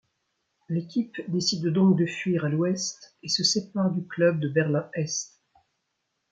L'équipe 0.67 1.21
décide 1.27 1.67
donc 1.67 1.95
de 1.95 2.07
fuir 2.07 2.43
à 2.45 2.49
l'Ouest 2.49 3.15
et 3.21 3.27
se 3.29 3.43
sépare 3.43 3.91
du 3.91 4.03
club 4.07 4.39
de 4.39 4.49
Berlin-Est. 4.49 5.39